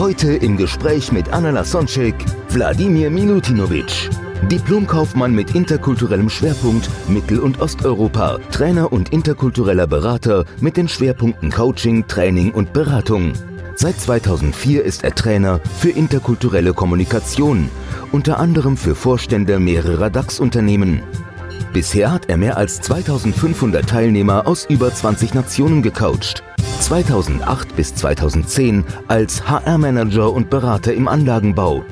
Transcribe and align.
Heute 0.00 0.32
im 0.32 0.56
Gespräch 0.56 1.12
mit 1.12 1.30
Anna 1.30 1.50
Lasonczek, 1.50 2.14
Wladimir 2.48 3.10
Milutinovic. 3.10 4.08
Diplomkaufmann 4.50 5.34
mit 5.34 5.54
interkulturellem 5.54 6.30
Schwerpunkt 6.30 6.88
Mittel- 7.06 7.40
und 7.40 7.60
Osteuropa, 7.60 8.38
Trainer 8.50 8.94
und 8.94 9.12
interkultureller 9.12 9.86
Berater 9.86 10.46
mit 10.58 10.78
den 10.78 10.88
Schwerpunkten 10.88 11.50
Coaching, 11.50 12.06
Training 12.08 12.50
und 12.52 12.72
Beratung. 12.72 13.34
Seit 13.74 14.00
2004 14.00 14.82
ist 14.86 15.04
er 15.04 15.14
Trainer 15.14 15.60
für 15.78 15.90
interkulturelle 15.90 16.72
Kommunikation, 16.72 17.68
unter 18.10 18.38
anderem 18.38 18.78
für 18.78 18.94
Vorstände 18.94 19.58
mehrerer 19.58 20.08
DAX-Unternehmen. 20.08 21.02
Bisher 21.74 22.10
hat 22.10 22.30
er 22.30 22.38
mehr 22.38 22.56
als 22.56 22.80
2500 22.80 23.86
Teilnehmer 23.86 24.46
aus 24.46 24.64
über 24.64 24.94
20 24.94 25.34
Nationen 25.34 25.82
gecoacht. 25.82 26.42
2008 26.80 27.76
bis 27.76 27.94
2010 27.94 28.84
als 29.06 29.46
HR-Manager 29.46 30.32
und 30.32 30.50
Berater 30.50 30.94
im 30.94 31.08
Anlagenbau. 31.08 31.84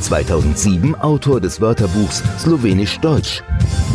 2007 0.00 0.94
Autor 0.96 1.40
des 1.40 1.60
Wörterbuchs 1.60 2.22
Slowenisch-Deutsch. 2.38 3.42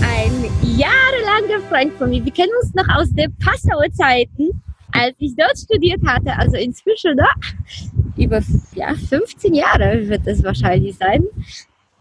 ein 0.02 0.46
jahrelanger 0.62 1.62
Freund 1.68 1.94
von 1.94 2.10
mir. 2.10 2.24
Wir 2.24 2.32
kennen 2.32 2.52
uns 2.62 2.74
noch 2.74 2.88
aus 2.96 3.10
der 3.12 3.28
Passauer 3.44 3.92
Zeiten, 3.92 4.62
als 4.92 5.16
ich 5.18 5.36
dort 5.36 5.58
studiert 5.58 6.02
hatte. 6.06 6.38
Also 6.38 6.58
inzwischen 6.58 7.18
da 7.18 7.28
über 8.16 8.42
ja, 8.76 8.94
15 8.94 9.54
Jahre 9.54 10.08
wird 10.08 10.26
es 10.26 10.44
wahrscheinlich 10.44 10.96
sein. 10.96 11.24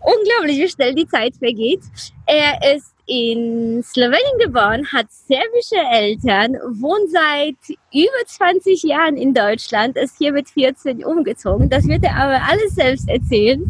Unglaublich, 0.00 0.58
wie 0.58 0.68
schnell 0.68 0.94
die 0.94 1.06
Zeit 1.06 1.34
vergeht. 1.36 1.80
Er 2.26 2.76
ist 2.76 2.94
in 3.08 3.82
Slowenien 3.82 4.38
geboren, 4.38 4.86
hat 4.92 5.06
serbische 5.10 5.76
Eltern, 5.90 6.54
wohnt 6.78 7.10
seit 7.10 7.78
über 7.92 8.26
20 8.26 8.82
Jahren 8.82 9.16
in 9.16 9.32
Deutschland, 9.32 9.96
ist 9.96 10.18
hier 10.18 10.32
mit 10.32 10.50
14 10.50 11.04
umgezogen. 11.04 11.70
Das 11.70 11.86
wird 11.88 12.04
er 12.04 12.16
aber 12.16 12.40
alles 12.48 12.74
selbst 12.74 13.08
erzählen. 13.08 13.62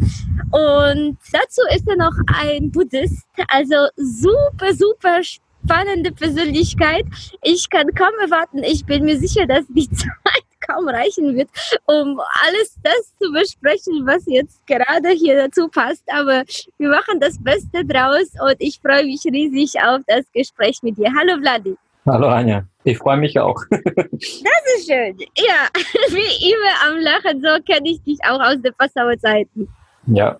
Und 0.51 1.17
dazu 1.31 1.61
ist 1.73 1.87
er 1.87 1.95
noch 1.95 2.13
ein 2.41 2.69
Buddhist, 2.71 3.25
also 3.47 3.75
super, 3.95 4.73
super 4.73 5.21
spannende 5.23 6.11
Persönlichkeit. 6.11 7.05
Ich 7.41 7.69
kann 7.69 7.93
kaum 7.93 8.13
erwarten. 8.21 8.63
Ich 8.63 8.85
bin 8.85 9.05
mir 9.05 9.17
sicher, 9.17 9.45
dass 9.47 9.65
die 9.69 9.89
Zeit 9.91 10.48
kaum 10.61 10.87
reichen 10.87 11.35
wird, 11.35 11.49
um 11.85 12.19
alles 12.45 12.75
das 12.83 13.13
zu 13.21 13.31
besprechen, 13.31 14.05
was 14.05 14.23
jetzt 14.27 14.65
gerade 14.67 15.09
hier 15.09 15.37
dazu 15.37 15.67
passt. 15.67 16.03
Aber 16.07 16.43
wir 16.77 16.89
machen 16.89 17.19
das 17.19 17.41
Beste 17.41 17.85
draus 17.85 18.29
und 18.41 18.55
ich 18.59 18.79
freue 18.81 19.05
mich 19.05 19.23
riesig 19.25 19.81
auf 19.81 20.01
das 20.07 20.25
Gespräch 20.33 20.79
mit 20.81 20.97
dir. 20.97 21.11
Hallo 21.17 21.39
Vladi. 21.41 21.75
Hallo 22.05 22.27
Anja, 22.27 22.63
ich 22.83 22.97
freue 22.97 23.17
mich 23.17 23.37
auch. 23.39 23.61
Das 23.71 24.77
ist 24.77 24.89
schön. 24.89 25.17
Ja, 25.37 25.67
wie 26.09 26.51
immer 26.51 26.89
am 26.89 26.97
Lachen, 26.99 27.41
so 27.41 27.61
kenne 27.63 27.89
ich 27.89 28.01
dich 28.03 28.17
auch 28.27 28.39
aus 28.39 28.61
der 28.61 28.71
Passauer 28.71 29.17
Zeiten. 29.17 29.67
ja, 30.07 30.37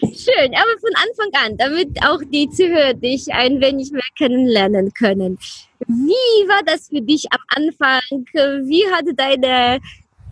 Schön, 0.00 0.54
aber 0.54 0.78
von 0.80 0.90
Anfang 0.96 1.30
an, 1.44 1.56
damit 1.56 1.88
auch 2.04 2.20
die 2.32 2.48
Zuhörer 2.50 2.94
dich 2.94 3.32
ein 3.32 3.60
wenig 3.60 3.92
mehr 3.92 4.02
kennenlernen 4.16 4.92
können. 4.94 5.38
Wie 5.86 6.48
war 6.48 6.62
das 6.64 6.88
für 6.88 7.00
dich 7.00 7.26
am 7.30 7.40
Anfang? 7.48 8.24
Wie 8.66 8.84
hatte 8.92 9.14
deine 9.14 9.80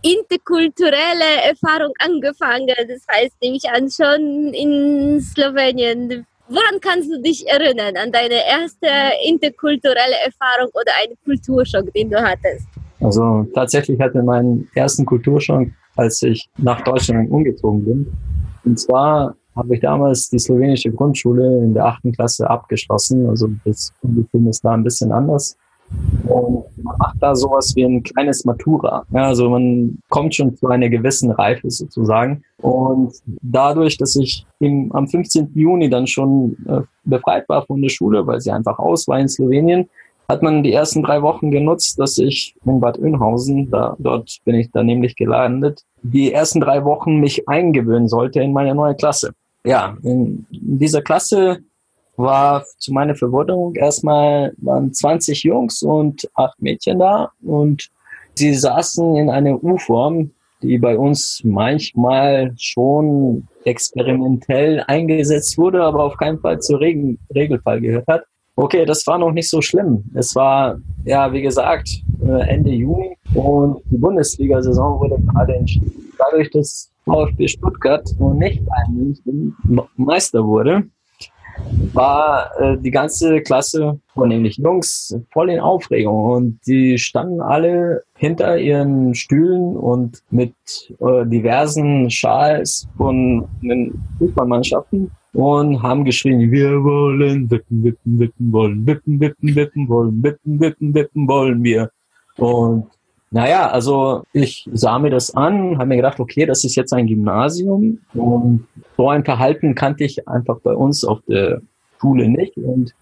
interkulturelle 0.01 1.43
Erfahrung 1.47 1.93
angefangen? 1.99 2.67
Das 2.67 3.05
heißt, 3.11 3.35
nehme 3.41 3.57
ich 3.57 3.69
an, 3.69 3.89
schon 3.89 4.53
in 4.53 5.21
Slowenien. 5.21 6.25
Woran 6.47 6.79
kannst 6.81 7.11
du 7.11 7.21
dich 7.21 7.47
erinnern? 7.47 7.95
An 7.95 8.11
deine 8.11 8.47
erste 8.47 8.87
interkulturelle 9.27 10.15
Erfahrung 10.25 10.71
oder 10.73 10.91
einen 11.03 11.15
Kulturschock, 11.23 11.93
den 11.93 12.09
du 12.09 12.21
hattest? 12.21 12.65
also 13.01 13.47
tatsächlich 13.53 13.99
hatte 13.99 14.19
ich 14.19 14.23
meinen 14.25 14.67
ersten 14.75 15.05
Kulturschock, 15.05 15.67
als 15.95 16.21
ich 16.21 16.49
nach 16.57 16.81
Deutschland 16.81 17.31
umgezogen 17.31 17.85
bin. 17.85 18.07
Und 18.65 18.79
zwar 18.79 19.35
habe 19.55 19.75
ich 19.75 19.81
damals 19.81 20.29
die 20.29 20.39
slowenische 20.39 20.91
Grundschule 20.91 21.63
in 21.63 21.73
der 21.73 21.85
achten 21.85 22.11
Klasse 22.11 22.49
abgeschlossen. 22.49 23.27
Also 23.27 23.49
das 23.65 23.91
Uniform 24.01 24.47
ist 24.47 24.63
da 24.63 24.71
ein 24.71 24.83
bisschen 24.83 25.11
anders. 25.11 25.57
Und 26.27 26.65
man 26.83 26.97
macht 26.97 27.17
da 27.19 27.35
sowas 27.35 27.75
wie 27.75 27.83
ein 27.83 28.03
kleines 28.03 28.45
Matura. 28.45 29.05
Ja, 29.11 29.23
also 29.23 29.49
man 29.49 29.97
kommt 30.09 30.35
schon 30.35 30.55
zu 30.55 30.67
einer 30.67 30.87
gewissen 30.87 31.31
Reife 31.31 31.69
sozusagen. 31.71 32.43
Und 32.61 33.13
dadurch, 33.41 33.97
dass 33.97 34.15
ich 34.15 34.45
im, 34.59 34.91
am 34.93 35.07
15. 35.07 35.51
Juni 35.55 35.89
dann 35.89 36.05
schon 36.05 36.55
äh, 36.67 36.81
befreit 37.05 37.49
war 37.49 37.65
von 37.65 37.81
der 37.81 37.89
Schule, 37.89 38.25
weil 38.27 38.39
sie 38.39 38.51
einfach 38.51 38.77
aus 38.77 39.07
war 39.07 39.19
in 39.19 39.27
Slowenien, 39.27 39.89
hat 40.29 40.43
man 40.43 40.61
die 40.61 40.71
ersten 40.71 41.01
drei 41.01 41.23
Wochen 41.23 41.49
genutzt, 41.49 41.99
dass 41.99 42.19
ich 42.19 42.55
in 42.63 42.79
Bad 42.79 42.99
Oeynhausen, 42.99 43.71
da, 43.71 43.95
dort 43.97 44.37
bin 44.45 44.55
ich 44.55 44.69
dann 44.71 44.85
nämlich 44.85 45.15
gelandet, 45.15 45.81
die 46.03 46.31
ersten 46.31 46.61
drei 46.61 46.85
Wochen 46.85 47.17
mich 47.17 47.49
eingewöhnen 47.49 48.07
sollte 48.07 48.39
in 48.39 48.53
meine 48.53 48.75
neue 48.75 48.95
Klasse. 48.95 49.33
Ja, 49.65 49.97
in, 50.03 50.45
dieser 50.51 51.01
Klasse 51.01 51.59
war 52.15 52.63
zu 52.77 52.93
meiner 52.93 53.15
Verwunderung 53.15 53.73
erstmal 53.75 54.53
waren 54.57 54.93
20 54.93 55.43
Jungs 55.43 55.81
und 55.81 56.29
acht 56.35 56.61
Mädchen 56.61 56.99
da 56.99 57.31
und 57.41 57.89
sie 58.35 58.53
saßen 58.53 59.15
in 59.15 59.29
einer 59.31 59.63
U-Form, 59.63 60.31
die 60.61 60.77
bei 60.77 60.97
uns 60.97 61.41
manchmal 61.43 62.53
schon 62.57 63.47
experimentell 63.63 64.83
eingesetzt 64.87 65.57
wurde, 65.57 65.81
aber 65.83 66.03
auf 66.03 66.17
keinen 66.17 66.39
Fall 66.39 66.59
zur 66.59 66.81
Regen 66.81 67.17
Regelfall 67.33 67.81
gehört 67.81 68.07
hat. 68.07 68.23
Okay, 68.59 68.83
das 68.83 69.07
war 69.07 69.17
noch 69.17 69.31
nicht 69.31 69.49
so 69.49 69.61
schlimm. 69.61 70.03
Es 70.13 70.35
war, 70.35 70.79
ja, 71.05 71.31
wie 71.31 71.41
gesagt, 71.41 71.87
äh, 72.21 72.41
Ende 72.49 72.71
Juni 72.71 73.15
und 73.33 73.81
die 73.85 73.97
Bundesliga-Saison 73.97 74.99
wurde 74.99 75.15
gerade 75.31 75.55
entschieden. 75.55 76.11
Dadurch, 76.17 76.49
dass 76.51 76.91
VfB 77.05 77.47
Stuttgart 77.47 78.03
und 78.19 78.37
nicht 78.37 78.61
ein 78.69 78.93
München 78.93 79.55
Meister 79.95 80.45
wurde, 80.45 80.83
war 81.93 82.51
äh, 82.59 82.77
die 82.77 82.91
ganze 82.91 83.39
Klasse, 83.43 83.97
vornehmlich 84.13 84.57
Jungs, 84.57 85.17
voll 85.31 85.51
in 85.51 85.61
Aufregung 85.61 86.25
und 86.25 86.59
die 86.67 86.97
standen 86.97 87.39
alle 87.39 88.03
hinter 88.17 88.57
ihren 88.57 89.15
Stühlen 89.15 89.77
und 89.77 90.21
mit 90.31 90.53
äh, 90.99 91.25
diversen 91.25 92.09
Schals 92.09 92.89
von 92.97 93.47
den 93.61 94.03
Fußballmannschaften 94.17 95.11
und 95.33 95.81
haben 95.83 96.05
geschrien, 96.05 96.51
wir 96.51 96.83
wollen 96.83 97.49
wippen, 97.49 97.83
wippen, 97.83 98.19
wippen 98.19 98.51
wollen, 98.51 98.85
wippen, 98.85 99.19
wippen, 99.19 99.55
wippen 99.55 99.89
wollen, 99.89 100.23
wippen, 100.23 100.59
wippen, 100.59 100.93
wippen 100.93 101.27
wollen 101.27 101.63
wir. 101.63 101.91
Und 102.37 102.87
naja, 103.31 103.69
also 103.69 104.23
ich 104.33 104.67
sah 104.73 104.97
mir 104.97 105.11
das 105.11 105.35
an, 105.35 105.77
habe 105.77 105.89
mir 105.89 105.97
gedacht, 105.97 106.19
okay, 106.19 106.45
das 106.45 106.63
ist 106.63 106.75
jetzt 106.75 106.93
ein 106.93 107.05
Gymnasium 107.05 107.99
und 108.15 108.67
so 108.97 109.09
ein 109.09 109.23
Verhalten 109.23 109.75
kannte 109.75 110.03
ich 110.03 110.27
einfach 110.27 110.59
bei 110.61 110.73
uns 110.73 111.03
auf 111.03 111.19
der 111.27 111.61
Schule 112.01 112.27
nicht 112.27 112.57
und 112.57 112.95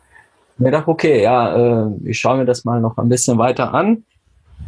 mir 0.58 0.66
gedacht, 0.66 0.88
okay, 0.88 1.24
ja, 1.24 1.86
äh, 1.86 1.92
ich 2.04 2.20
schaue 2.20 2.38
mir 2.38 2.46
das 2.46 2.66
mal 2.66 2.82
noch 2.82 2.98
ein 2.98 3.10
bisschen 3.10 3.38
weiter 3.38 3.74
an. 3.74 4.04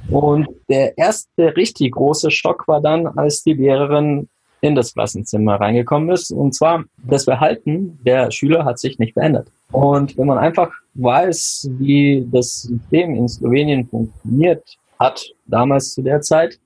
Und 0.10 0.48
der 0.70 0.98
erste 0.98 1.56
richtig 1.56 1.92
große 1.94 2.32
Schock 2.32 2.68
war 2.68 2.80
dann, 2.80 3.08
als 3.08 3.44
die 3.44 3.54
Lehrerin 3.54 4.30
in 4.62 4.76
das 4.76 4.94
Klassenzimmer 4.94 5.56
reingekommen 5.56 6.10
ist. 6.10 6.32
Und 6.32 6.54
zwar, 6.54 6.84
das 6.98 7.26
Verhalten 7.26 8.00
der 8.06 8.32
Schüler 8.32 8.66
hat 8.66 8.80
sich 8.80 9.00
nicht 9.00 9.14
verändert. 9.14 9.48
Und 9.72 10.18
wenn 10.18 10.28
man 10.28 10.38
einfach 10.38 10.72
weiß, 10.96 11.70
wie 11.78 12.28
das 12.32 12.64
System 12.64 13.16
in 13.16 13.28
Slowenien 13.28 13.88
funktioniert 13.88 14.64
hat, 15.00 15.24
damals 15.46 15.94
zu 15.94 16.02
der 16.02 16.22
Zeit, 16.22 16.60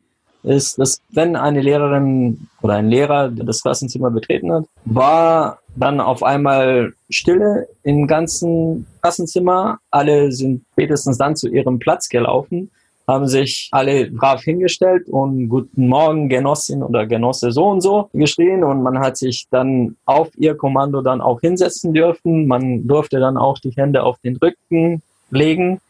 ist, 0.43 0.77
dass 0.77 0.99
wenn 1.11 1.35
eine 1.35 1.61
Lehrerin 1.61 2.47
oder 2.61 2.75
ein 2.75 2.89
Lehrer 2.89 3.29
das 3.29 3.61
Klassenzimmer 3.61 4.11
betreten 4.11 4.51
hat, 4.51 4.65
war 4.85 5.59
dann 5.75 6.01
auf 6.01 6.21
einmal 6.21 6.93
Stille 7.09 7.67
im 7.83 8.07
ganzen 8.07 8.85
Klassenzimmer. 9.01 9.79
Alle 9.89 10.31
sind 10.31 10.63
spätestens 10.73 11.17
dann 11.17 11.35
zu 11.35 11.47
ihrem 11.47 11.79
Platz 11.79 12.09
gelaufen, 12.09 12.71
haben 13.07 13.27
sich 13.27 13.69
alle 13.71 14.09
brav 14.11 14.41
hingestellt 14.43 15.09
und 15.09 15.49
Guten 15.49 15.87
Morgen, 15.87 16.29
Genossin 16.29 16.83
oder 16.83 17.05
Genosse 17.05 17.51
so 17.51 17.65
und 17.65 17.81
so 17.81 18.09
geschrien 18.13 18.63
und 18.63 18.81
man 18.81 18.99
hat 18.99 19.17
sich 19.17 19.47
dann 19.49 19.97
auf 20.05 20.29
ihr 20.37 20.55
Kommando 20.55 21.01
dann 21.01 21.21
auch 21.21 21.41
hinsetzen 21.41 21.93
dürfen. 21.93 22.47
Man 22.47 22.87
durfte 22.87 23.19
dann 23.19 23.37
auch 23.37 23.59
die 23.59 23.71
Hände 23.71 24.03
auf 24.03 24.19
den 24.19 24.37
Rücken 24.37 25.01
legen 25.31 25.81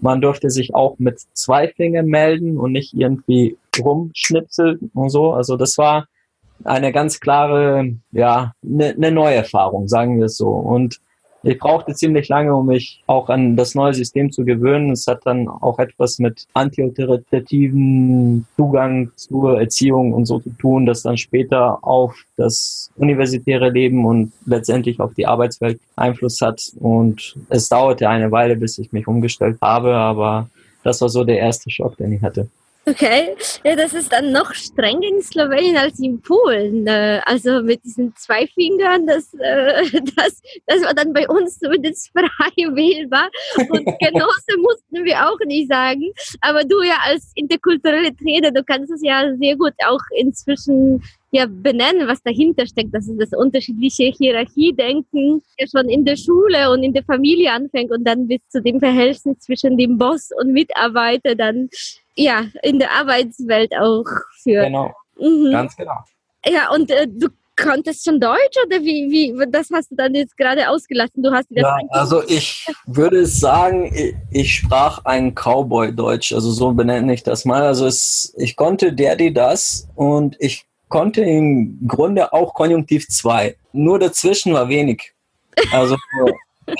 Man 0.00 0.20
durfte 0.20 0.50
sich 0.50 0.74
auch 0.74 0.98
mit 0.98 1.20
zwei 1.32 1.68
Fingern 1.68 2.06
melden 2.06 2.58
und 2.58 2.72
nicht 2.72 2.94
irgendwie 2.94 3.56
rumschnipseln 3.78 4.90
und 4.94 5.10
so. 5.10 5.32
Also 5.32 5.56
das 5.56 5.78
war 5.78 6.06
eine 6.64 6.92
ganz 6.92 7.20
klare, 7.20 7.94
ja, 8.12 8.52
eine 8.62 8.94
ne 8.96 9.10
neue 9.10 9.36
Erfahrung, 9.36 9.88
sagen 9.88 10.18
wir 10.18 10.26
es 10.26 10.36
so. 10.36 10.48
Und 10.48 11.00
ich 11.48 11.58
brauchte 11.58 11.94
ziemlich 11.94 12.28
lange, 12.28 12.54
um 12.54 12.66
mich 12.66 13.02
auch 13.06 13.30
an 13.30 13.56
das 13.56 13.74
neue 13.74 13.94
System 13.94 14.30
zu 14.30 14.44
gewöhnen. 14.44 14.90
Es 14.92 15.06
hat 15.06 15.24
dann 15.24 15.48
auch 15.48 15.78
etwas 15.78 16.18
mit 16.18 16.46
antiautoritativen 16.52 18.46
Zugang 18.54 19.10
zur 19.16 19.58
Erziehung 19.58 20.12
und 20.12 20.26
so 20.26 20.40
zu 20.40 20.50
tun, 20.50 20.84
das 20.84 21.02
dann 21.02 21.16
später 21.16 21.78
auf 21.82 22.14
das 22.36 22.90
universitäre 22.96 23.70
Leben 23.70 24.04
und 24.04 24.32
letztendlich 24.44 25.00
auf 25.00 25.14
die 25.14 25.26
Arbeitswelt 25.26 25.80
Einfluss 25.96 26.42
hat. 26.42 26.60
Und 26.78 27.36
es 27.48 27.70
dauerte 27.70 28.10
eine 28.10 28.30
Weile, 28.30 28.56
bis 28.56 28.76
ich 28.78 28.92
mich 28.92 29.08
umgestellt 29.08 29.56
habe, 29.62 29.94
aber 29.94 30.50
das 30.82 31.00
war 31.00 31.08
so 31.08 31.24
der 31.24 31.38
erste 31.38 31.70
Schock, 31.70 31.96
den 31.96 32.12
ich 32.12 32.22
hatte. 32.22 32.48
Okay, 32.88 33.36
ja, 33.64 33.76
das 33.76 33.92
ist 33.92 34.10
dann 34.10 34.32
noch 34.32 34.54
strenger 34.54 35.08
in 35.08 35.20
Slowenien 35.20 35.76
als 35.76 35.98
in 35.98 36.22
Polen. 36.22 36.86
Äh, 36.86 37.20
also 37.26 37.60
mit 37.60 37.84
diesen 37.84 38.16
zwei 38.16 38.46
Fingern, 38.46 39.06
das, 39.06 39.34
äh, 39.34 39.82
das, 40.16 40.40
das 40.66 40.82
war 40.82 40.94
dann 40.94 41.12
bei 41.12 41.28
uns 41.28 41.58
zumindest 41.58 42.10
frei 42.12 42.50
wählbar. 42.56 43.28
Und 43.56 43.84
Genosse 44.00 44.56
mussten 44.58 45.04
wir 45.04 45.28
auch 45.28 45.38
nicht 45.44 45.70
sagen. 45.70 46.12
Aber 46.40 46.64
du 46.64 46.82
ja 46.82 46.96
als 47.04 47.32
interkulturelle 47.34 48.16
Trainer, 48.16 48.52
du 48.52 48.64
kannst 48.64 48.90
es 48.90 49.02
ja 49.02 49.36
sehr 49.36 49.56
gut 49.56 49.74
auch 49.86 50.00
inzwischen 50.16 51.02
ja, 51.30 51.46
benennen, 51.46 52.08
was 52.08 52.22
dahinter 52.22 52.66
steckt. 52.66 52.94
Das 52.94 53.06
ist 53.06 53.20
das 53.20 53.38
unterschiedliche 53.38 54.04
Hierarchiedenken, 54.04 55.42
ja 55.58 55.66
schon 55.66 55.88
in 55.88 56.04
der 56.04 56.16
Schule 56.16 56.70
und 56.70 56.82
in 56.82 56.92
der 56.92 57.04
Familie 57.04 57.52
anfängt 57.52 57.90
und 57.90 58.04
dann 58.04 58.28
bis 58.28 58.40
zu 58.48 58.62
dem 58.62 58.80
Verhältnis 58.80 59.38
zwischen 59.40 59.76
dem 59.76 59.98
Boss 59.98 60.30
und 60.40 60.52
Mitarbeiter 60.52 61.34
dann 61.34 61.68
ja 62.16 62.46
in 62.62 62.78
der 62.78 62.90
Arbeitswelt 62.92 63.72
auch 63.78 64.06
führt. 64.42 64.66
Genau, 64.66 64.94
mhm. 65.18 65.50
ganz 65.52 65.76
genau. 65.76 65.98
Ja, 66.46 66.72
und 66.72 66.90
äh, 66.90 67.06
du 67.06 67.28
konntest 67.58 68.04
schon 68.04 68.20
Deutsch 68.20 68.56
oder 68.64 68.80
wie, 68.80 69.10
wie, 69.10 69.50
das 69.50 69.68
hast 69.72 69.90
du 69.90 69.96
dann 69.96 70.14
jetzt 70.14 70.36
gerade 70.36 70.68
ausgelassen? 70.68 71.22
Du 71.22 71.32
hast 71.32 71.46
ja, 71.50 71.76
also 71.90 72.22
ich 72.26 72.66
würde 72.86 73.26
sagen, 73.26 73.92
ich, 73.92 74.14
ich 74.30 74.54
sprach 74.54 75.04
ein 75.04 75.34
Cowboy-Deutsch, 75.34 76.32
also 76.32 76.50
so 76.50 76.72
benenne 76.72 77.12
ich 77.12 77.22
das 77.22 77.44
mal. 77.44 77.64
Also 77.64 77.86
es, 77.86 78.34
ich 78.38 78.56
konnte 78.56 78.92
der, 78.92 79.16
die 79.16 79.34
das 79.34 79.88
und 79.94 80.36
ich 80.38 80.67
konnte 80.88 81.22
im 81.22 81.86
Grunde 81.86 82.32
auch 82.32 82.54
Konjunktiv 82.54 83.08
2. 83.08 83.56
Nur 83.72 83.98
dazwischen 83.98 84.52
war 84.52 84.68
wenig. 84.68 85.12
Also 85.72 85.96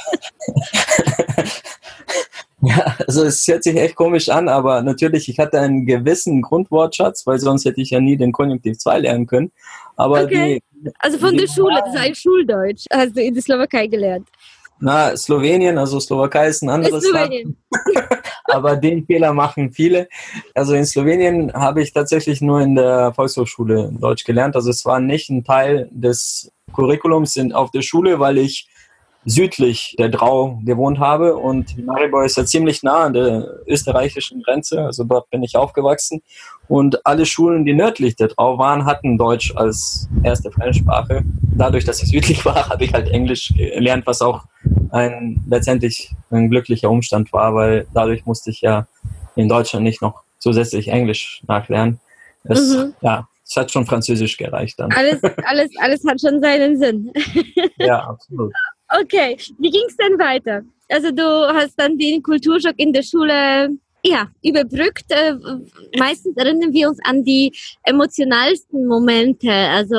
Ja, 2.61 2.97
also 3.07 3.25
es 3.25 3.47
hört 3.47 3.63
sich 3.63 3.77
echt 3.77 3.95
komisch 3.95 4.29
an, 4.29 4.49
aber 4.49 4.83
natürlich, 4.83 5.29
ich 5.29 5.39
hatte 5.39 5.61
einen 5.61 5.87
gewissen 5.87 6.43
Grundwortschatz, 6.43 7.25
weil 7.25 7.39
sonst 7.39 7.65
hätte 7.65 7.81
ich 7.81 7.91
ja 7.91 8.01
nie 8.01 8.17
den 8.17 8.33
Konjunktiv 8.33 8.79
2 8.79 8.99
lernen 9.01 9.27
können. 9.27 9.53
Aber 9.97 10.25
okay. 10.25 10.61
die, 10.73 10.91
also 10.99 11.19
von 11.19 11.37
der 11.37 11.47
Schule, 11.47 11.81
das 11.81 11.95
ist 11.95 12.01
eigentlich 12.01 12.19
Schuldeutsch, 12.19 12.87
hast 12.93 13.17
du 13.17 13.23
in 13.23 13.35
der 13.35 13.43
Slowakei 13.45 13.87
gelernt. 13.87 14.29
Na, 14.81 15.17
Slowenien, 15.17 15.77
also 15.79 15.99
Slowakei 15.99 16.49
ist 16.49 16.63
ein 16.63 16.69
anderes 16.69 17.11
Land. 17.11 17.35
aber 18.45 18.77
den 18.77 19.05
Fehler 19.07 19.33
machen 19.33 19.73
viele. 19.73 20.09
Also 20.55 20.75
in 20.75 20.87
Slowenien 20.87 21.53
habe 21.53 21.83
ich 21.83 21.93
tatsächlich 21.93 22.41
nur 22.41 22.61
in 22.61 22.75
der 22.75 23.13
Volkshochschule 23.13 23.91
Deutsch 23.93 24.25
gelernt. 24.25 24.57
Also 24.57 24.71
es 24.71 24.85
war 24.85 25.01
nicht 25.01 25.31
ein 25.31 25.45
Teil 25.45 25.89
des 25.91 26.51
Curriculums 26.73 27.39
auf 27.53 27.71
der 27.71 27.83
Schule, 27.83 28.19
weil 28.19 28.39
ich 28.39 28.69
südlich 29.29 29.95
der 29.99 30.09
Drau 30.09 30.59
gewohnt 30.65 30.99
habe 30.99 31.37
und 31.37 31.77
Maribor 31.85 32.25
ist 32.25 32.37
ja 32.37 32.45
ziemlich 32.45 32.83
nah 32.83 33.05
an 33.05 33.13
der 33.13 33.61
österreichischen 33.67 34.43
Grenze, 34.43 34.85
also 34.85 35.05
dort 35.05 35.29
bin 35.31 35.43
ich 35.43 35.57
aufgewachsen 35.57 36.23
und 36.67 37.05
alle 37.07 37.27
Schulen, 37.27 37.65
die 37.65 37.75
nördlich 37.75 38.17
der 38.17 38.29
Drau 38.29 38.59
waren, 38.59 38.85
hatten 38.85 39.19
Deutsch 39.19 39.55
als 39.57 40.09
erste 40.23 40.51
Fremdsprache. 40.51 41.23
Dadurch, 41.57 41.85
dass 41.85 42.03
ich 42.03 42.09
südlich 42.09 42.45
war, 42.45 42.69
habe 42.71 42.85
ich 42.85 42.93
halt 42.93 43.09
Englisch 43.09 43.53
gelernt, 43.57 44.07
was 44.07 44.23
auch 44.23 44.45
ein 44.91 45.43
letztendlich 45.49 46.11
ein 46.31 46.51
glücklicher 46.51 46.91
Umstand 46.91 47.33
war, 47.33 47.55
weil 47.55 47.87
dadurch 47.95 48.25
musste 48.27 48.51
ich 48.51 48.61
ja 48.61 48.87
in 49.37 49.49
Deutschland 49.49 49.85
nicht 49.85 50.03
noch 50.03 50.23
zusätzlich 50.39 50.89
Englisch 50.89 51.43
nachlernen. 51.47 52.01
Es, 52.45 52.75
mhm. 52.75 52.95
Ja, 53.01 53.29
es 53.47 53.57
hat 53.57 53.71
schon 53.71 53.87
Französisch 53.87 54.37
gereicht 54.37 54.79
dann. 54.79 54.93
Alles, 54.93 55.23
alles, 55.45 55.71
alles 55.81 56.05
hat 56.07 56.21
schon 56.21 56.41
seinen 56.41 56.79
Sinn. 56.79 57.13
ja, 57.79 58.05
absolut. 58.09 58.53
Okay, 59.01 59.37
wie 59.59 59.71
ging 59.71 59.85
es 59.89 59.97
denn 59.97 60.19
weiter? 60.19 60.63
Also 60.89 61.11
du 61.11 61.23
hast 61.23 61.79
dann 61.79 61.99
den 61.99 62.23
Kulturschock 62.23 62.75
in 62.79 62.93
der 62.93 63.03
Schule 63.03 63.71
ja, 64.03 64.29
überbrückt. 64.43 65.05
Äh, 65.11 65.35
meistens 65.99 66.37
erinnern 66.37 66.73
wir 66.73 66.89
uns 66.89 66.99
an 67.05 67.25
die 67.25 67.53
emotionalsten 67.83 68.87
Momente. 68.87 69.51
Also 69.51 69.97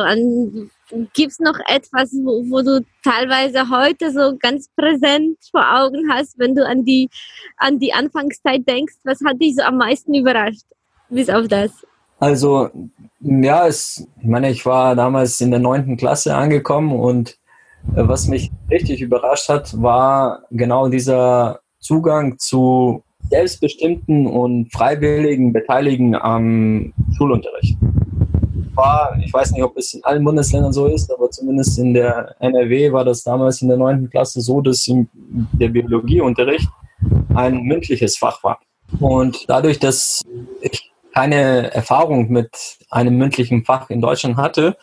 gibt 1.13 1.31
es 1.31 1.39
noch 1.39 1.59
etwas, 1.67 2.11
wo, 2.23 2.43
wo, 2.49 2.61
du 2.61 2.83
teilweise 3.03 3.69
heute 3.69 4.11
so 4.11 4.37
ganz 4.37 4.69
präsent 4.75 5.37
vor 5.51 5.63
Augen 5.63 6.11
hast, 6.11 6.39
wenn 6.39 6.55
du 6.55 6.65
an 6.65 6.85
die, 6.85 7.09
an 7.57 7.79
die 7.79 7.93
Anfangszeit 7.93 8.67
denkst? 8.67 8.95
Was 9.03 9.19
hat 9.25 9.39
dich 9.39 9.55
so 9.55 9.61
am 9.63 9.77
meisten 9.77 10.13
überrascht, 10.13 10.65
bis 11.09 11.29
auf 11.29 11.47
das? 11.47 11.71
Also, 12.19 12.69
ja, 13.21 13.67
es, 13.67 14.05
ich 14.19 14.27
meine, 14.27 14.49
ich 14.49 14.65
war 14.65 14.95
damals 14.95 15.39
in 15.39 15.51
der 15.51 15.59
neunten 15.59 15.95
Klasse 15.95 16.35
angekommen 16.35 16.99
und 16.99 17.38
was 17.83 18.27
mich 18.27 18.51
richtig 18.69 19.01
überrascht 19.01 19.49
hat, 19.49 19.81
war 19.81 20.43
genau 20.51 20.89
dieser 20.89 21.59
Zugang 21.79 22.37
zu 22.37 23.03
selbstbestimmten 23.29 24.27
und 24.27 24.71
freiwilligen 24.71 25.53
Beteiligen 25.53 26.15
am 26.15 26.93
Schulunterricht. 27.17 27.77
War, 28.73 29.17
ich 29.23 29.33
weiß 29.33 29.51
nicht, 29.51 29.63
ob 29.63 29.77
es 29.77 29.93
in 29.93 30.03
allen 30.03 30.23
Bundesländern 30.23 30.73
so 30.73 30.87
ist, 30.87 31.11
aber 31.13 31.29
zumindest 31.29 31.77
in 31.79 31.93
der 31.93 32.35
NRW 32.39 32.91
war 32.91 33.03
das 33.03 33.23
damals 33.23 33.61
in 33.61 33.67
der 33.67 33.77
neunten 33.77 34.09
Klasse 34.09 34.41
so, 34.41 34.61
dass 34.61 34.89
der 35.53 35.69
Biologieunterricht 35.69 36.67
ein 37.35 37.63
mündliches 37.63 38.17
Fach 38.17 38.43
war. 38.43 38.59
Und 38.99 39.45
dadurch, 39.47 39.79
dass 39.79 40.21
ich 40.61 40.91
keine 41.13 41.73
Erfahrung 41.73 42.29
mit 42.29 42.77
einem 42.89 43.17
mündlichen 43.17 43.65
Fach 43.65 43.89
in 43.89 44.01
Deutschland 44.01 44.37
hatte, 44.37 44.77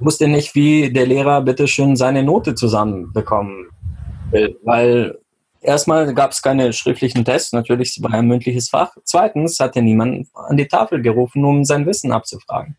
wusste 0.00 0.28
nicht, 0.28 0.54
wie 0.54 0.92
der 0.92 1.06
Lehrer 1.06 1.42
bitteschön 1.42 1.96
seine 1.96 2.22
Note 2.22 2.54
zusammenbekommen 2.54 3.68
will, 4.30 4.58
weil 4.64 5.18
erstmal 5.60 6.12
gab 6.14 6.32
es 6.32 6.42
keine 6.42 6.72
schriftlichen 6.72 7.24
Tests, 7.24 7.52
natürlich 7.52 7.98
war 8.02 8.14
ein 8.14 8.26
mündliches 8.26 8.70
Fach. 8.70 8.92
Zweitens 9.04 9.58
hat 9.60 9.76
er 9.76 9.82
niemand 9.82 10.28
an 10.34 10.56
die 10.56 10.66
Tafel 10.66 11.02
gerufen, 11.02 11.44
um 11.44 11.64
sein 11.64 11.86
Wissen 11.86 12.12
abzufragen. 12.12 12.76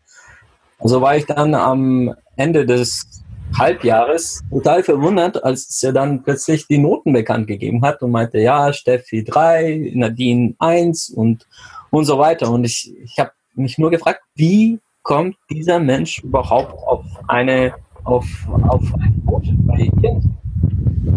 Also 0.78 1.00
war 1.00 1.16
ich 1.16 1.26
dann 1.26 1.54
am 1.54 2.14
Ende 2.36 2.66
des 2.66 3.06
Halbjahres 3.56 4.40
total 4.50 4.82
verwundert, 4.82 5.42
als 5.44 5.82
er 5.82 5.92
dann 5.92 6.22
plötzlich 6.22 6.66
die 6.66 6.78
Noten 6.78 7.12
bekannt 7.12 7.46
gegeben 7.46 7.82
hat 7.82 8.02
und 8.02 8.10
meinte, 8.10 8.38
ja, 8.38 8.72
Steffi 8.72 9.24
3, 9.24 9.92
Nadine 9.94 10.54
1 10.58 11.10
und, 11.10 11.46
und 11.90 12.04
so 12.04 12.18
weiter. 12.18 12.50
Und 12.50 12.64
ich, 12.64 12.92
ich 13.02 13.18
habe 13.18 13.30
mich 13.54 13.78
nur 13.78 13.90
gefragt, 13.90 14.22
wie 14.34 14.80
kommt 15.02 15.36
dieser 15.50 15.78
Mensch 15.78 16.22
überhaupt 16.22 16.72
auf 16.86 17.04
eine 17.28 17.74
auf, 18.04 18.26
auf 18.68 18.82
ein 19.00 19.20
Boot 19.24 19.44
bei 19.66 19.90
ihr? 20.02 20.20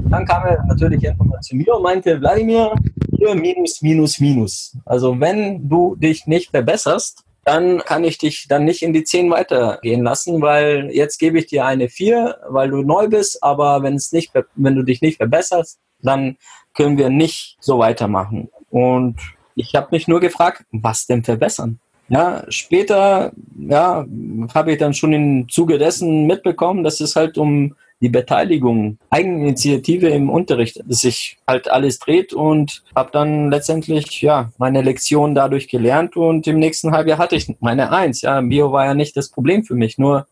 Dann 0.10 0.26
kam 0.26 0.46
er 0.46 0.64
natürlich 0.66 1.04
irgendwann 1.04 1.42
zu 1.42 1.56
mir 1.56 1.76
und 1.76 1.84
meinte, 1.84 2.20
Wladimir, 2.20 2.74
hier 3.18 3.36
minus, 3.36 3.82
minus, 3.82 4.20
minus. 4.20 4.78
Also 4.86 5.20
wenn 5.20 5.68
du 5.68 5.96
dich 5.96 6.28
nicht 6.28 6.52
verbesserst, 6.52 7.24
dann 7.44 7.78
kann 7.80 8.04
ich 8.04 8.18
dich 8.18 8.48
dann 8.48 8.66
nicht 8.66 8.82
in 8.82 8.92
die 8.94 9.04
10 9.04 9.30
weitergehen 9.30 10.04
lassen, 10.04 10.42
weil 10.42 10.90
jetzt 10.92 11.20
gebe 11.20 11.38
ich 11.38 11.46
dir 11.46 11.66
eine 11.66 11.90
4, 11.90 12.40
weil 12.50 12.72
du 12.72 12.82
neu 12.82 13.08
bist, 13.08 13.44
aber 13.44 13.84
wenn, 13.84 13.96
es 13.96 14.12
nicht, 14.12 14.32
wenn 14.56 14.76
du 14.76 14.84
dich 14.84 15.02
nicht 15.02 15.18
verbesserst, 15.18 15.80
dann 16.02 16.38
können 16.74 16.98
wir 16.98 17.10
nicht 17.10 17.58
so 17.60 17.80
weitermachen. 17.80 18.50
Und 18.72 19.18
ich 19.56 19.76
habe 19.76 19.90
mich 19.92 20.08
nur 20.08 20.20
gefragt, 20.20 20.66
was 20.72 21.06
denn 21.06 21.24
verbessern? 21.24 21.80
Ja, 22.08 22.44
später 22.50 23.32
ja, 23.58 24.06
habe 24.54 24.72
ich 24.74 24.78
dann 24.78 24.94
schon 24.94 25.14
im 25.14 25.50
Zuge 25.50 25.78
dessen 25.78 26.28
mitbekommen, 26.28 26.84
dass 26.84 27.00
es 27.00 27.16
halt 27.16 27.38
um 27.38 27.76
die 28.02 28.10
Beteiligung, 28.10 29.00
Eigeninitiative 29.10 30.10
im 30.10 30.30
Unterricht 30.30 30.82
sich 30.88 31.38
halt 31.48 31.72
alles 31.72 31.98
dreht 31.98 32.34
und 32.34 32.84
habe 32.96 33.10
dann 33.12 33.50
letztendlich 33.50 34.22
ja 34.22 34.52
meine 34.58 34.82
Lektion 34.82 35.34
dadurch 35.34 35.68
gelernt 35.68 36.18
und 36.18 36.46
im 36.46 36.60
nächsten 36.60 36.92
Halbjahr 36.92 37.18
hatte 37.18 37.38
ich 37.38 37.56
meine 37.62 37.92
Eins. 37.92 38.22
Ja, 38.22 38.42
Bio 38.42 38.72
war 38.72 38.86
ja 38.86 38.94
nicht 38.94 39.16
das 39.16 39.30
Problem 39.30 39.64
für 39.64 39.76
mich, 39.76 39.98
nur 39.98 40.28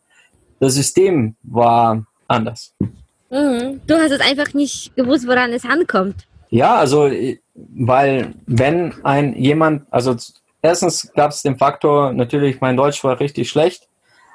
das 0.60 0.74
System 0.74 1.36
war 1.42 2.06
anders. 2.28 2.74
Mhm. 3.30 3.80
Du 3.86 3.94
hast 3.94 4.12
es 4.12 4.20
einfach 4.20 4.52
nicht 4.54 4.94
gewusst, 4.94 5.26
woran 5.26 5.52
es 5.52 5.64
ankommt. 5.64 6.26
Ja, 6.50 6.76
also 6.76 7.10
weil 7.54 8.34
wenn 8.46 8.92
ein 9.04 9.34
jemand, 9.34 9.86
also 9.90 10.14
erstens 10.64 11.12
gab 11.14 11.30
es 11.30 11.42
den 11.42 11.56
Faktor, 11.56 12.12
natürlich 12.12 12.60
mein 12.60 12.76
Deutsch 12.76 13.04
war 13.04 13.20
richtig 13.20 13.50
schlecht, 13.50 13.88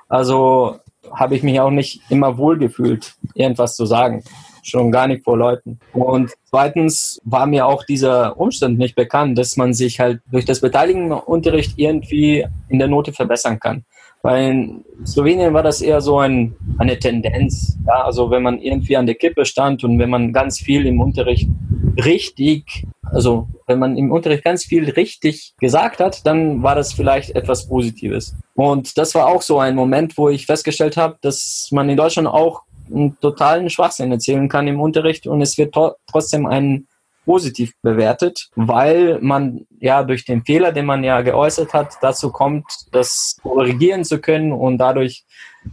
also 0.07 0.79
habe 1.11 1.35
ich 1.35 1.43
mich 1.43 1.59
auch 1.59 1.71
nicht 1.71 2.01
immer 2.09 2.37
wohl 2.37 2.57
gefühlt, 2.57 3.15
irgendwas 3.33 3.75
zu 3.75 3.85
sagen. 3.85 4.23
Schon 4.69 4.91
gar 4.91 5.07
nicht 5.07 5.23
vor 5.23 5.37
Leuten. 5.37 5.79
Und 5.93 6.31
zweitens 6.45 7.19
war 7.23 7.45
mir 7.45 7.65
auch 7.65 7.83
dieser 7.83 8.39
Umstand 8.39 8.77
nicht 8.77 8.95
bekannt, 8.95 9.37
dass 9.37 9.57
man 9.57 9.73
sich 9.73 9.99
halt 9.99 10.21
durch 10.31 10.45
das 10.45 10.61
Beteiligen 10.61 11.07
im 11.07 11.17
Unterricht 11.17 11.73
irgendwie 11.77 12.45
in 12.69 12.79
der 12.79 12.87
Note 12.87 13.13
verbessern 13.13 13.59
kann. 13.59 13.85
Weil 14.21 14.51
in 14.51 14.85
Slowenien 15.05 15.53
war 15.53 15.63
das 15.63 15.81
eher 15.81 16.01
so 16.01 16.19
ein, 16.19 16.55
eine 16.77 16.99
Tendenz. 16.99 17.77
Ja? 17.87 18.03
Also 18.03 18.29
wenn 18.29 18.43
man 18.43 18.59
irgendwie 18.59 18.97
an 18.97 19.05
der 19.05 19.15
Kippe 19.15 19.45
stand 19.45 19.83
und 19.83 19.97
wenn 19.97 20.09
man 20.09 20.33
ganz 20.33 20.59
viel 20.59 20.85
im 20.85 20.99
Unterricht 20.99 21.47
richtig, 22.03 22.85
also 23.03 23.47
wenn 23.65 23.79
man 23.79 23.97
im 23.97 24.11
Unterricht 24.11 24.43
ganz 24.43 24.65
viel 24.65 24.89
richtig 24.89 25.53
gesagt 25.59 25.99
hat, 25.99 26.25
dann 26.25 26.63
war 26.63 26.75
das 26.75 26.93
vielleicht 26.93 27.31
etwas 27.35 27.67
Positives. 27.67 28.35
Und 28.55 28.97
das 28.97 29.15
war 29.15 29.27
auch 29.27 29.41
so 29.41 29.59
ein 29.59 29.75
Moment, 29.75 30.17
wo 30.17 30.27
ich 30.27 30.45
festgestellt 30.45 30.97
habe, 30.97 31.17
dass 31.21 31.69
man 31.71 31.87
in 31.89 31.97
Deutschland 31.97 32.27
auch 32.27 32.63
einen 32.91 33.19
totalen 33.19 33.69
Schwachsinn 33.69 34.11
erzählen 34.11 34.49
kann 34.49 34.67
im 34.67 34.79
Unterricht 34.79 35.27
und 35.27 35.41
es 35.41 35.57
wird 35.57 35.75
trotzdem 36.07 36.45
ein 36.45 36.87
positiv 37.25 37.73
bewertet, 37.83 38.49
weil 38.55 39.19
man 39.21 39.67
ja 39.79 40.03
durch 40.03 40.25
den 40.25 40.43
Fehler, 40.43 40.71
den 40.71 40.85
man 40.87 41.03
ja 41.03 41.21
geäußert 41.21 41.73
hat, 41.73 41.97
dazu 42.01 42.31
kommt, 42.31 42.65
das 42.91 43.37
korrigieren 43.43 44.03
zu 44.03 44.19
können 44.19 44.51
und 44.51 44.79
dadurch 44.79 45.25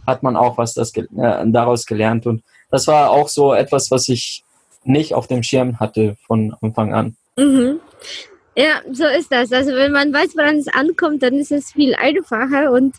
hat 0.05 0.21
man 0.21 0.35
auch 0.35 0.59
was 0.59 0.75
das, 0.75 0.95
äh, 0.95 1.03
daraus 1.47 1.87
gelernt. 1.87 2.27
Und 2.27 2.43
das 2.69 2.85
war 2.85 3.09
auch 3.09 3.27
so 3.27 3.53
etwas, 3.53 3.89
was 3.89 4.07
ich 4.07 4.43
nicht 4.83 5.13
auf 5.15 5.25
dem 5.25 5.41
Schirm 5.41 5.79
hatte 5.79 6.15
von 6.27 6.55
Anfang 6.61 6.93
an. 6.93 7.15
Mhm. 7.37 7.79
Ja, 8.55 8.81
so 8.91 9.05
ist 9.05 9.31
das. 9.31 9.51
Also 9.51 9.71
wenn 9.71 9.91
man 9.91 10.13
weiß, 10.13 10.35
woran 10.35 10.57
es 10.57 10.67
ankommt, 10.67 11.23
dann 11.23 11.35
ist 11.35 11.51
es 11.51 11.71
viel 11.71 11.95
einfacher 11.95 12.71
und 12.71 12.95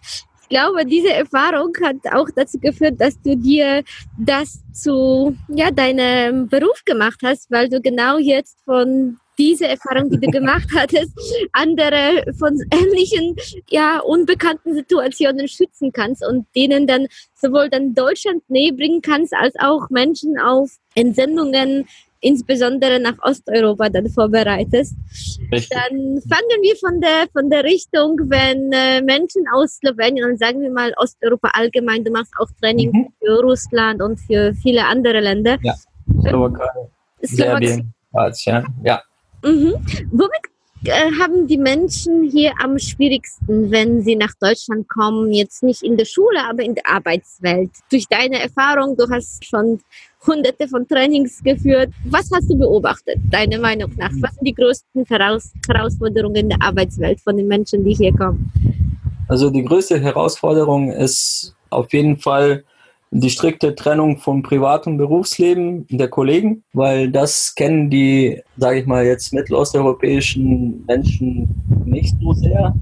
glaube, 0.49 0.85
diese 0.85 1.13
Erfahrung 1.13 1.73
hat 1.83 1.97
auch 2.13 2.29
dazu 2.35 2.59
geführt, 2.59 3.01
dass 3.01 3.21
du 3.23 3.37
dir 3.37 3.83
das 4.19 4.61
zu 4.73 5.37
ja, 5.49 5.71
deinem 5.71 6.49
Beruf 6.49 6.85
gemacht 6.85 7.21
hast, 7.25 7.51
weil 7.51 7.69
du 7.69 7.81
genau 7.81 8.19
jetzt 8.19 8.59
von 8.65 9.19
dieser 9.39 9.69
Erfahrung, 9.69 10.11
die 10.11 10.19
du 10.19 10.31
gemacht 10.31 10.69
hattest, 10.75 11.13
andere 11.53 12.25
von 12.39 12.59
ähnlichen, 12.73 13.37
ja, 13.71 14.01
unbekannten 14.01 14.75
Situationen 14.75 15.49
schützen 15.49 15.93
kannst 15.93 16.27
und 16.27 16.47
denen 16.57 16.87
dann 16.87 17.07
sowohl 17.35 17.71
dann 17.71 17.95
Deutschland 17.95 18.43
näher 18.51 18.73
bringen 18.73 19.01
kannst, 19.01 19.33
als 19.35 19.55
auch 19.61 19.89
Menschen 19.91 20.39
auf 20.39 20.71
Entsendungen 20.95 21.87
insbesondere 22.21 23.01
nach 23.01 23.17
Osteuropa 23.23 23.89
dann 23.89 24.09
vorbereitest. 24.09 24.97
Richtig. 25.53 25.69
Dann 25.71 26.21
fangen 26.29 26.59
wir 26.63 26.77
von 26.77 27.01
der, 27.01 27.27
von 27.33 27.51
der 27.51 27.65
Richtung, 27.65 28.19
wenn 28.29 28.73
äh, 28.73 29.01
Menschen 29.03 29.45
aus 29.53 29.77
Slowenien 29.77 30.31
und 30.31 30.39
sagen 30.39 30.61
wir 30.61 30.71
mal 30.71 30.93
Osteuropa 30.97 31.51
allgemein, 31.53 32.05
du 32.05 32.11
machst 32.11 32.33
auch 32.39 32.49
Training 32.61 32.91
mhm. 32.93 33.07
für 33.21 33.41
Russland 33.41 34.03
und 34.03 34.19
für 34.19 34.55
viele 34.55 34.85
andere 34.85 35.21
Länder. 35.21 35.59
Ja, 35.63 35.75
Slowakei, 36.21 36.69
Serbien, 37.23 37.93
Kroatien, 38.11 38.67
ja. 38.85 39.03
Mhm. 39.43 39.75
Womit 40.11 40.58
haben 40.87 41.47
die 41.47 41.59
Menschen 41.59 42.31
hier 42.31 42.53
am 42.63 42.79
schwierigsten, 42.79 43.71
wenn 43.71 44.03
sie 44.03 44.17
nach 44.17 44.33
Deutschland 44.41 44.89
kommen? 44.89 45.33
Jetzt 45.33 45.63
nicht 45.63 45.83
in 45.83 45.97
der 45.97 46.05
Schule, 46.05 46.41
aber 46.49 46.63
in 46.63 46.75
der 46.75 46.87
Arbeitswelt. 46.87 47.71
Durch 47.91 48.07
deine 48.07 48.41
Erfahrung, 48.41 48.97
du 48.97 49.09
hast 49.11 49.45
schon 49.45 49.81
hunderte 50.27 50.69
von 50.69 50.87
Trainings 50.87 51.43
geführt. 51.43 51.91
Was 52.05 52.31
hast 52.33 52.51
du 52.51 52.57
beobachtet, 52.57 53.19
deiner 53.31 53.59
Meinung 53.59 53.93
nach? 53.97 54.11
Was 54.21 54.35
sind 54.35 54.47
die 54.47 54.55
größten 54.55 55.05
Heraus 55.07 55.53
Herausforderungen 55.67 56.37
in 56.37 56.49
der 56.51 56.63
Arbeitswelt 56.63 57.21
von 57.21 57.37
den 57.37 57.49
Menschen, 57.49 57.85
die 57.85 57.95
hier 57.95 58.13
kommen? 58.13 58.51
Also 59.29 59.51
die 59.51 59.65
größte 59.65 60.01
Herausforderung 60.01 60.91
ist 60.91 61.55
auf 61.71 61.93
jeden 61.93 62.17
Fall 62.17 62.65
die 63.11 63.31
strikte 63.31 63.75
Trennung 63.75 64.19
vom 64.19 64.43
Privat- 64.43 64.87
und 64.87 64.99
Berufsleben 64.99 65.87
der 65.89 66.09
Kollegen, 66.09 66.65
weil 66.73 67.11
das 67.11 67.55
kennen 67.55 67.91
die, 67.91 68.43
sage 68.57 68.81
ich 68.81 68.87
mal 68.87 69.05
jetzt, 69.05 69.33
mittelosteuropäischen 69.33 70.85
Menschen 70.87 71.49
nicht 71.85 72.15
so 72.21 72.33
sehr. 72.33 72.75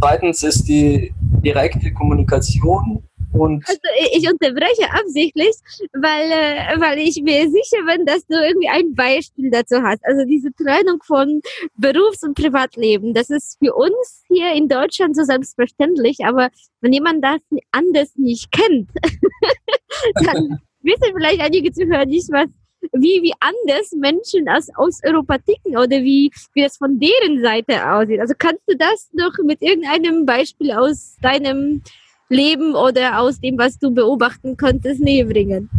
Zweitens 0.00 0.42
ist 0.42 0.68
die 0.68 1.12
direkte 1.44 1.92
Kommunikation 1.92 3.02
und 3.38 3.68
also 3.68 3.80
ich 4.12 4.28
unterbreche 4.28 4.90
absichtlich, 4.92 5.54
weil, 5.92 6.30
äh, 6.30 6.80
weil 6.80 6.98
ich 6.98 7.20
mir 7.22 7.48
sicher 7.50 7.84
bin, 7.86 8.06
dass 8.06 8.26
du 8.26 8.34
irgendwie 8.34 8.68
ein 8.68 8.94
Beispiel 8.94 9.50
dazu 9.50 9.82
hast. 9.82 10.04
Also 10.04 10.24
diese 10.24 10.52
Trennung 10.52 11.02
von 11.04 11.40
Berufs- 11.76 12.22
und 12.22 12.34
Privatleben, 12.34 13.14
das 13.14 13.30
ist 13.30 13.58
für 13.58 13.74
uns 13.74 14.24
hier 14.28 14.52
in 14.52 14.68
Deutschland 14.68 15.16
so 15.16 15.24
selbstverständlich, 15.24 16.18
aber 16.24 16.50
wenn 16.80 16.92
jemand 16.92 17.24
das 17.24 17.40
anders 17.72 18.12
nicht 18.16 18.50
kennt, 18.52 18.90
dann 20.24 20.60
wissen 20.82 21.14
vielleicht 21.16 21.40
einige 21.40 21.72
Zuhörer 21.72 22.06
nicht, 22.06 22.30
was 22.30 22.48
wie, 22.92 23.22
wie 23.22 23.32
anders 23.40 23.92
Menschen 23.92 24.48
aus, 24.48 24.68
aus 24.76 25.00
Europa 25.04 25.38
ticken 25.38 25.76
oder 25.76 26.02
wie, 26.02 26.30
wie 26.54 26.62
das 26.62 26.76
von 26.76 26.98
deren 26.98 27.42
Seite 27.42 27.90
aussieht. 27.90 28.20
Also 28.20 28.34
kannst 28.38 28.62
du 28.66 28.76
das 28.76 29.10
noch 29.12 29.32
mit 29.44 29.62
irgendeinem 29.62 30.26
Beispiel 30.26 30.72
aus 30.72 31.16
deinem 31.20 31.82
Leben 32.28 32.74
oder 32.74 33.20
aus 33.20 33.40
dem, 33.40 33.58
was 33.58 33.78
du 33.78 33.90
beobachten 33.90 34.56
konntest, 34.56 35.00
näher 35.00 35.26
bringen? 35.26 35.70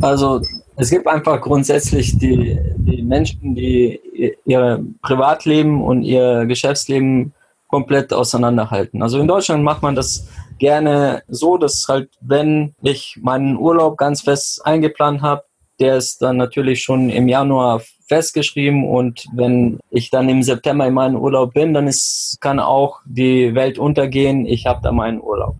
Also 0.00 0.40
es 0.76 0.90
gibt 0.90 1.06
einfach 1.06 1.40
grundsätzlich 1.40 2.18
die, 2.18 2.58
die 2.76 3.02
Menschen, 3.02 3.54
die 3.54 4.00
ihr 4.46 4.84
Privatleben 5.02 5.82
und 5.82 6.02
ihr 6.02 6.46
Geschäftsleben 6.46 7.34
komplett 7.68 8.12
auseinanderhalten. 8.12 9.02
Also 9.02 9.20
in 9.20 9.28
Deutschland 9.28 9.62
macht 9.62 9.82
man 9.82 9.94
das 9.94 10.26
gerne 10.58 11.22
so, 11.28 11.56
dass 11.56 11.86
halt, 11.88 12.10
wenn 12.20 12.74
ich 12.82 13.18
meinen 13.20 13.56
Urlaub 13.56 13.96
ganz 13.96 14.22
fest 14.22 14.64
eingeplant 14.64 15.22
habe, 15.22 15.44
der 15.80 15.96
ist 15.96 16.22
dann 16.22 16.36
natürlich 16.36 16.82
schon 16.82 17.10
im 17.10 17.28
Januar 17.28 17.82
festgeschrieben 18.08 18.88
und 18.88 19.26
wenn 19.34 19.78
ich 19.90 20.10
dann 20.10 20.28
im 20.28 20.42
September 20.42 20.86
in 20.86 20.94
meinem 20.94 21.16
Urlaub 21.16 21.54
bin, 21.54 21.72
dann 21.72 21.86
ist, 21.86 22.38
kann 22.40 22.58
auch 22.58 23.00
die 23.06 23.54
Welt 23.54 23.78
untergehen. 23.78 24.46
Ich 24.46 24.66
habe 24.66 24.80
da 24.82 24.92
meinen 24.92 25.20
Urlaub. 25.20 25.56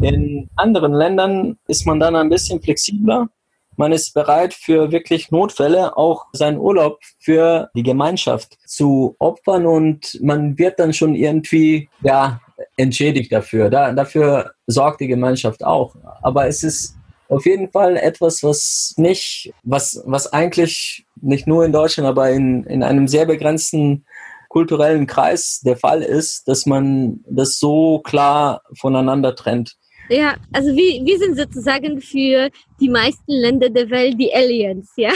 In 0.00 0.48
anderen 0.56 0.92
Ländern 0.92 1.58
ist 1.66 1.86
man 1.86 2.00
dann 2.00 2.16
ein 2.16 2.30
bisschen 2.30 2.62
flexibler. 2.62 3.28
Man 3.76 3.92
ist 3.92 4.14
bereit 4.14 4.54
für 4.54 4.92
wirklich 4.92 5.30
Notfälle 5.30 5.96
auch 5.96 6.26
seinen 6.32 6.58
Urlaub 6.58 7.00
für 7.18 7.70
die 7.74 7.82
Gemeinschaft 7.82 8.58
zu 8.66 9.16
opfern 9.18 9.66
und 9.66 10.18
man 10.22 10.58
wird 10.58 10.78
dann 10.78 10.92
schon 10.92 11.14
irgendwie 11.14 11.88
ja 12.02 12.40
entschädigt 12.76 13.32
dafür. 13.32 13.70
Da, 13.70 13.92
dafür 13.92 14.52
sorgt 14.66 15.00
die 15.00 15.08
Gemeinschaft 15.08 15.64
auch. 15.64 15.96
Aber 16.22 16.46
es 16.46 16.62
ist 16.62 16.96
auf 17.32 17.46
jeden 17.46 17.70
Fall 17.70 17.96
etwas, 17.96 18.42
was 18.42 18.94
nicht, 18.96 19.52
was, 19.62 20.02
was 20.04 20.32
eigentlich 20.32 21.06
nicht 21.20 21.46
nur 21.46 21.64
in 21.64 21.72
Deutschland, 21.72 22.08
aber 22.08 22.30
in, 22.30 22.64
in 22.64 22.82
einem 22.82 23.08
sehr 23.08 23.26
begrenzten 23.26 24.04
kulturellen 24.48 25.06
Kreis 25.06 25.60
der 25.64 25.76
Fall 25.76 26.02
ist, 26.02 26.46
dass 26.46 26.66
man 26.66 27.20
das 27.26 27.58
so 27.58 28.00
klar 28.00 28.62
voneinander 28.78 29.34
trennt. 29.34 29.76
Ja, 30.10 30.34
also 30.52 30.76
wir, 30.76 31.06
wir 31.06 31.18
sind 31.18 31.38
sozusagen 31.38 32.02
für 32.02 32.50
die 32.80 32.90
meisten 32.90 33.32
Länder 33.32 33.70
der 33.70 33.88
Welt 33.88 34.16
die 34.20 34.34
Aliens, 34.34 34.92
ja. 34.96 35.12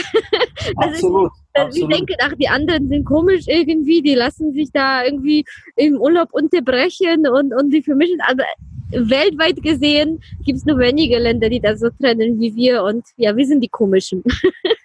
Absolut. 0.75 1.31
Also 1.53 1.81
ich 1.81 1.87
denke, 1.87 2.13
ach, 2.19 2.33
die 2.39 2.47
anderen 2.47 2.87
sind 2.87 3.03
komisch 3.03 3.45
irgendwie, 3.47 4.03
die 4.03 4.13
lassen 4.13 4.53
sich 4.53 4.69
da 4.71 5.03
irgendwie 5.03 5.43
im 5.75 5.99
Urlaub 5.99 6.29
unterbrechen 6.31 7.27
und, 7.27 7.51
und 7.51 7.71
die 7.71 7.81
vermischen, 7.81 8.21
aber 8.27 8.43
weltweit 8.91 9.61
gesehen 9.61 10.21
gibt 10.45 10.59
es 10.59 10.65
nur 10.65 10.77
wenige 10.77 11.17
Länder, 11.17 11.49
die 11.49 11.59
das 11.59 11.79
so 11.79 11.89
trennen 11.89 12.39
wie 12.39 12.55
wir 12.55 12.83
und 12.83 13.05
ja, 13.17 13.35
wir 13.35 13.45
sind 13.45 13.61
die 13.61 13.69
komischen. 13.69 14.23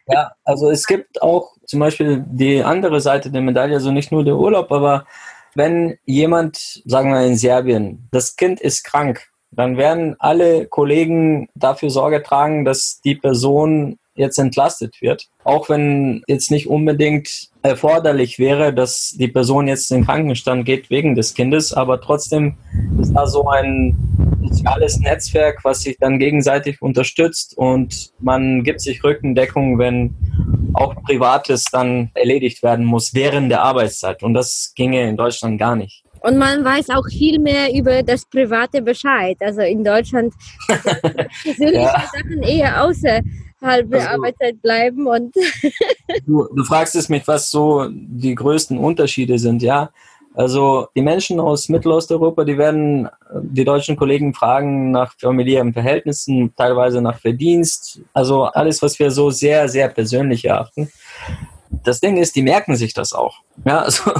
Ja, 0.08 0.32
also 0.44 0.68
es 0.68 0.86
gibt 0.86 1.22
auch 1.22 1.54
zum 1.64 1.78
Beispiel 1.78 2.24
die 2.28 2.60
andere 2.60 3.00
Seite 3.00 3.30
der 3.30 3.40
Medaille, 3.40 3.74
also 3.74 3.92
nicht 3.92 4.10
nur 4.10 4.24
der 4.24 4.36
Urlaub, 4.36 4.70
aber 4.72 5.06
wenn 5.54 5.96
jemand, 6.04 6.82
sagen 6.84 7.12
wir 7.12 7.24
in 7.24 7.36
Serbien, 7.36 8.08
das 8.10 8.34
Kind 8.36 8.60
ist 8.60 8.82
krank, 8.82 9.28
dann 9.52 9.76
werden 9.76 10.16
alle 10.18 10.66
Kollegen 10.66 11.48
dafür 11.54 11.88
Sorge 11.88 12.22
tragen, 12.22 12.64
dass 12.64 13.00
die 13.04 13.14
Person 13.14 13.98
jetzt 14.14 14.38
entlastet 14.38 15.00
wird. 15.00 15.28
Auch 15.44 15.68
wenn 15.68 16.22
jetzt 16.26 16.50
nicht 16.50 16.68
unbedingt 16.68 17.50
erforderlich 17.62 18.38
wäre, 18.38 18.74
dass 18.74 19.14
die 19.18 19.28
Person 19.28 19.68
jetzt 19.68 19.90
in 19.90 19.98
den 19.98 20.06
Krankenstand 20.06 20.64
geht 20.64 20.90
wegen 20.90 21.14
des 21.14 21.34
Kindes, 21.34 21.72
aber 21.72 22.00
trotzdem 22.00 22.56
ist 23.00 23.12
da 23.14 23.26
so 23.26 23.48
ein 23.48 23.96
soziales 24.42 24.98
Netzwerk, 24.98 25.60
was 25.64 25.82
sich 25.82 25.96
dann 25.98 26.18
gegenseitig 26.18 26.82
unterstützt 26.82 27.56
und 27.56 28.12
man 28.18 28.64
gibt 28.64 28.80
sich 28.80 29.02
Rückendeckung, 29.04 29.78
wenn 29.78 30.14
auch 30.74 30.94
Privates 31.02 31.64
dann 31.70 32.10
erledigt 32.14 32.62
werden 32.62 32.84
muss 32.84 33.14
während 33.14 33.50
der 33.50 33.62
Arbeitszeit. 33.62 34.22
Und 34.22 34.34
das 34.34 34.72
ginge 34.74 35.08
in 35.08 35.16
Deutschland 35.16 35.58
gar 35.58 35.76
nicht. 35.76 36.02
Und 36.20 36.38
man 36.38 36.64
weiß 36.64 36.90
auch 36.90 37.06
viel 37.08 37.38
mehr 37.40 37.74
über 37.74 38.02
das 38.02 38.24
private 38.24 38.80
Bescheid. 38.80 39.36
Also 39.40 39.62
in 39.62 39.82
Deutschland 39.82 40.32
persönliche 41.42 41.80
ja. 41.80 42.04
Sachen 42.12 42.42
eher 42.42 42.84
außer 42.84 43.20
halbe 43.62 43.96
also, 43.96 44.08
Arbeitszeit 44.08 44.60
bleiben 44.60 45.06
und 45.06 45.34
du, 46.26 46.48
du 46.54 46.64
fragst 46.64 46.94
es 46.96 47.08
mich, 47.08 47.26
was 47.26 47.50
so 47.50 47.88
die 47.90 48.34
größten 48.34 48.78
Unterschiede 48.78 49.38
sind, 49.38 49.62
ja. 49.62 49.90
Also 50.34 50.88
die 50.96 51.02
Menschen 51.02 51.40
aus 51.40 51.68
Mittelosteuropa, 51.68 52.44
die 52.44 52.56
werden 52.56 53.08
die 53.34 53.64
deutschen 53.64 53.96
Kollegen 53.96 54.32
fragen 54.32 54.90
nach 54.90 55.14
familiären 55.18 55.74
Verhältnissen, 55.74 56.54
teilweise 56.56 57.02
nach 57.02 57.18
Verdienst. 57.18 58.00
Also 58.14 58.44
alles, 58.44 58.80
was 58.80 58.98
wir 58.98 59.10
so 59.10 59.30
sehr, 59.30 59.68
sehr 59.68 59.88
persönlich 59.88 60.46
erachten. 60.46 60.90
Das 61.84 62.00
Ding 62.00 62.16
ist, 62.16 62.34
die 62.34 62.42
merken 62.42 62.76
sich 62.76 62.94
das 62.94 63.12
auch. 63.12 63.40
Ja, 63.66 63.80
also, 63.80 64.10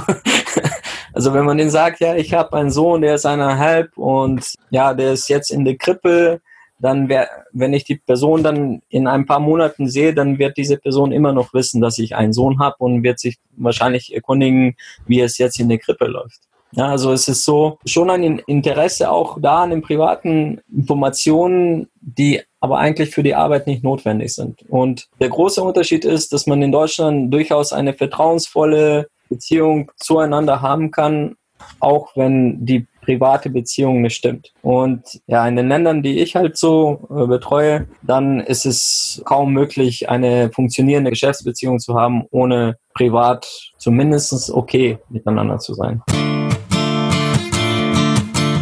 also 1.13 1.33
wenn 1.33 1.45
man 1.45 1.57
denen 1.57 1.71
sagt, 1.71 1.99
ja, 1.99 2.15
ich 2.15 2.33
habe 2.33 2.57
einen 2.57 2.71
Sohn, 2.71 3.01
der 3.01 3.15
ist 3.15 3.25
eineinhalb 3.25 3.97
und 3.97 4.53
ja, 4.69 4.93
der 4.93 5.13
ist 5.13 5.29
jetzt 5.29 5.49
in 5.49 5.65
der 5.65 5.77
Krippe, 5.77 6.41
dann 6.83 7.07
wär, 7.07 7.29
wenn 7.53 7.71
ich 7.73 7.85
die 7.85 7.95
Person 7.95 8.43
dann 8.43 8.81
in 8.89 9.07
ein 9.07 9.25
paar 9.25 9.39
Monaten 9.39 9.87
sehe, 9.87 10.13
dann 10.13 10.37
wird 10.37 10.57
diese 10.57 10.77
Person 10.77 11.13
immer 11.13 11.31
noch 11.31 11.53
wissen, 11.53 11.79
dass 11.79 11.97
ich 11.97 12.13
einen 12.13 12.33
Sohn 12.33 12.59
habe 12.59 12.75
und 12.79 13.03
wird 13.03 13.19
sich 13.19 13.37
wahrscheinlich 13.55 14.13
erkundigen, 14.13 14.75
wie 15.07 15.21
es 15.21 15.37
jetzt 15.37 15.61
in 15.61 15.69
der 15.69 15.77
Krippe 15.77 16.05
läuft. 16.05 16.41
Ja, 16.73 16.87
also 16.89 17.13
es 17.13 17.29
ist 17.29 17.45
so 17.45 17.77
schon 17.85 18.09
ein 18.09 18.39
Interesse 18.39 19.09
auch 19.09 19.39
da 19.39 19.63
an 19.63 19.69
den 19.69 19.81
privaten 19.81 20.59
Informationen, 20.75 21.87
die 22.01 22.41
aber 22.59 22.79
eigentlich 22.79 23.11
für 23.11 23.23
die 23.23 23.35
Arbeit 23.35 23.65
nicht 23.65 23.83
notwendig 23.83 24.33
sind. 24.33 24.63
Und 24.67 25.07
der 25.21 25.29
große 25.29 25.63
Unterschied 25.63 26.03
ist, 26.03 26.33
dass 26.33 26.47
man 26.47 26.61
in 26.61 26.73
Deutschland 26.73 27.33
durchaus 27.33 27.71
eine 27.71 27.93
vertrauensvolle 27.93 29.07
Beziehung 29.29 29.89
zueinander 29.95 30.61
haben 30.61 30.91
kann, 30.91 31.37
auch 31.79 32.17
wenn 32.17 32.65
die 32.65 32.87
private 33.03 33.49
Beziehung 33.49 34.01
nicht 34.01 34.15
stimmt. 34.15 34.53
Und 34.61 35.21
ja, 35.27 35.47
in 35.47 35.55
den 35.55 35.67
Ländern, 35.67 36.03
die 36.03 36.19
ich 36.19 36.35
halt 36.35 36.57
so 36.57 37.07
äh, 37.09 37.27
betreue, 37.27 37.87
dann 38.01 38.39
ist 38.39 38.65
es 38.65 39.21
kaum 39.25 39.53
möglich, 39.53 40.09
eine 40.09 40.51
funktionierende 40.51 41.11
Geschäftsbeziehung 41.11 41.79
zu 41.79 41.95
haben, 41.95 42.23
ohne 42.31 42.77
privat 42.93 43.47
zumindest 43.77 44.51
okay 44.51 44.97
miteinander 45.09 45.59
zu 45.59 45.73
sein. 45.73 46.01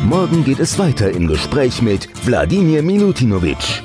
Morgen 0.05 0.43
geht 0.43 0.60
es 0.60 0.77
weiter 0.77 1.10
im 1.10 1.27
Gespräch 1.27 1.81
mit 1.81 2.10
Wladimir 2.25 2.83
Milutinovic. 2.83 3.81